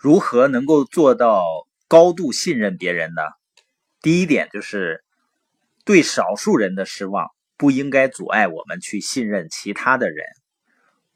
[0.00, 1.44] 如何能够做到
[1.88, 3.22] 高度信任别人呢？
[4.00, 5.02] 第一点就是
[5.84, 7.26] 对少数人的失望
[7.56, 10.24] 不应该阻碍我们去信任其他的人。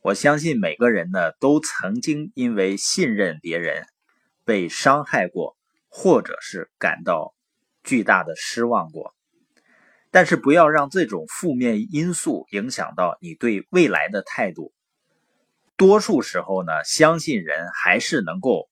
[0.01, 3.87] 我相信每个人呢都曾经因为信任别人
[4.45, 5.57] 被伤害过，
[5.89, 7.37] 或者是感到
[7.85, 9.15] 巨大的失望过。
[10.11, 14.73] 但是不要让这种负面因素影响到你对未来的态度。
[15.77, 18.69] 多数时候呢，相信人还是能够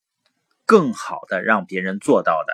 [0.70, 2.52] 更好的让别人做到的。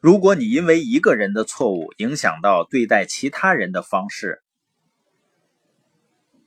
[0.00, 4.42] 如果你因为一个人的错误影响到对待其他人的方式，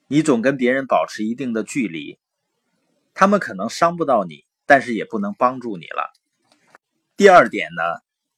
[0.07, 2.19] 你总跟别人保持一定的距离，
[3.15, 6.13] 他们可能伤不到你，但是也不能帮助你了。
[7.17, 7.81] 第二点呢，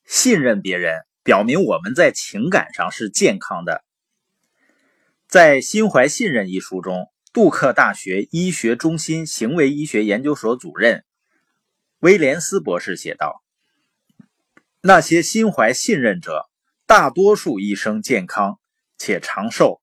[0.06, 3.84] 信任别人，表明我们在情感上是健康的。
[5.26, 11.04] 在《心怀信任》一书中，杜克大学医学中心行为医学研究所主任
[12.00, 13.42] 威廉斯博士写道。
[14.80, 16.48] 那些心怀信任者，
[16.86, 18.60] 大多数一生健康
[18.96, 19.80] 且长寿。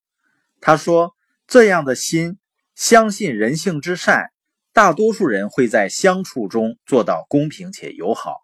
[0.61, 2.39] 他说：“这样的心
[2.73, 4.31] 相信人性之善，
[4.71, 8.37] 大多数人会在相处中做到公平且友好。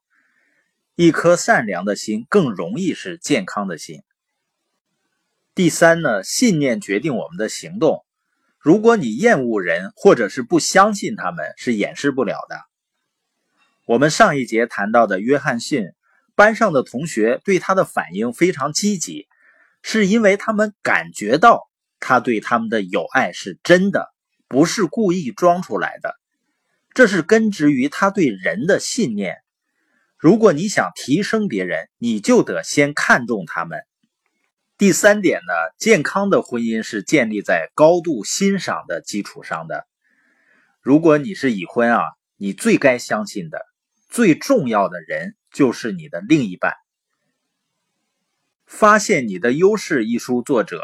[0.95, 4.02] 一颗善良的心更容易是健康的心。”
[5.55, 8.05] 第三呢，信念决定我们的行动。
[8.59, 12.70] 如果你厌恶人，或者是不相信他们，是掩饰不了的。
[13.92, 15.92] 我们上一节谈到的约翰逊。
[16.34, 19.28] 班上的同学对他的反应非常积极，
[19.83, 24.08] 是因为他们感觉到他对他们的友爱是真的，
[24.48, 26.16] 不是故意装出来的。
[26.94, 29.39] 这是根植于他对人的信念。
[30.17, 33.81] 如果你想提升别人，你就得先看重他们。
[34.78, 39.86] 第三点呢，健康的婚姻是建立在高度欣赏的基础上的。
[40.80, 42.03] 如果你是已婚啊，
[42.38, 43.66] 你最该相信的、
[44.12, 45.36] 最重要的人。
[45.54, 46.76] 就是你的另一半。
[48.66, 50.82] 发现你的优势一书作者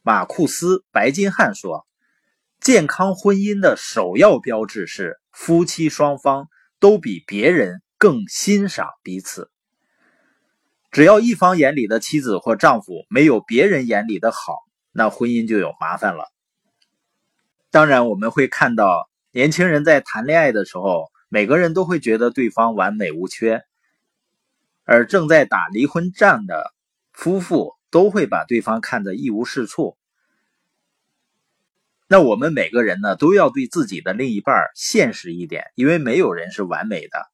[0.00, 1.86] 马库斯·白金汉说
[2.58, 6.48] ：“健康婚姻的首要标志是夫妻双方
[6.78, 9.50] 都比别人更欣赏彼此。
[10.90, 14.54] 只要一方眼里的妻子或丈夫没有别人眼里的好，
[14.90, 16.24] 那婚姻就有麻烦了。
[17.70, 23.62] 当然，我们会看到年轻人在谈恋爱的时候。”每个人都会觉得对方完美无缺，
[24.82, 26.74] 而正在打离婚战的
[27.12, 29.96] 夫妇都会把对方看得一无是处。
[32.08, 37.30] 那我们每个人呢，都要对自己的另一半现实一点，因为没有人是完美的，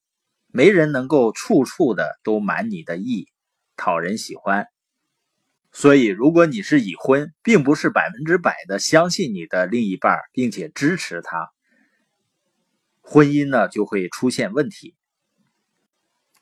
[0.48, 3.30] 没人能够处处的都满你的意，
[3.76, 4.68] 讨人喜欢。
[5.72, 11.50] 所以，如果你是已婚，并不是百分之百的相信你的另一半，并且支持他。
[13.08, 14.96] 婚姻呢就会出现问题。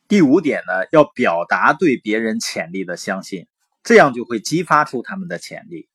[0.09, 3.47] 第五点呢，要表达对别人潜力的相信，
[3.83, 5.89] 这样就会激发出他们的潜力。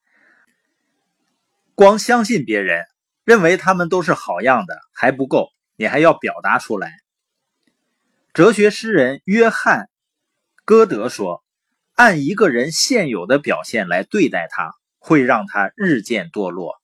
[1.73, 2.85] 光相信别人，
[3.23, 6.93] 认为他们都是好样的还不够，你还要表达出来。
[8.33, 9.85] 哲学诗人约翰·
[10.65, 11.43] 歌德说
[11.95, 16.78] ：“按一个人现有的表现来对待他，会让他日渐堕落。”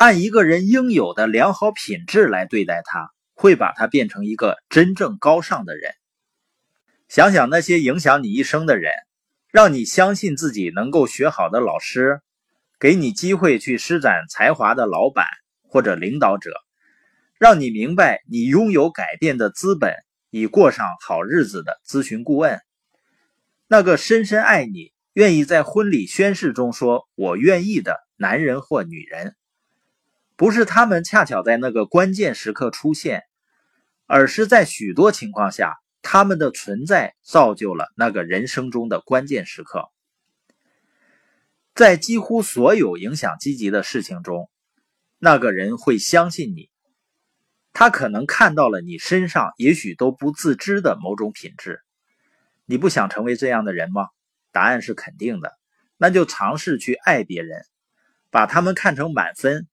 [0.00, 5.92] 按一个人应有的良好品质来对待他，会把他变成一个真正高尚的人。
[7.06, 8.90] 想想那些影响你一生的人，
[9.50, 12.22] 让你相信自己能够学好的老师，
[12.78, 15.26] 给你机会去施展才华的老板
[15.68, 16.50] 或者领导者，
[17.38, 19.92] 让你明白你拥有改变的资本，
[20.30, 22.58] 以过上好日子的咨询顾问，
[23.66, 29.36] 那个深深爱你、愿意在婚礼宣誓中说“我愿意”的男人或女人。
[30.40, 33.24] 不是他们恰巧在那个关键时刻出现，
[34.06, 39.90] 而是在许多情况下，他们的存在造就了那个人生中的关键时刻。
[41.74, 44.48] 在几乎所有影响积极的事情中，
[45.18, 46.70] 那个人会相信你。
[47.74, 51.82] 他可能看到了你身上也许都不自知的某种品质。
[52.64, 54.08] 你不想成为这样的人吗？
[54.52, 55.52] 答案是肯定的。
[55.98, 57.60] 那就尝试去爱别人，
[58.30, 59.66] 把他们看成满分。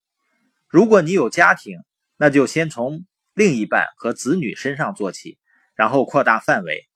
[0.68, 1.80] 如果你有家庭，
[2.18, 5.38] 那就先从另一半和子女身上做起，
[5.76, 6.88] 然后扩大范围。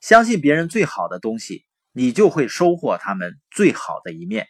[0.00, 4.48] 相信别人最好的东西，你就会收获他们最好的一面。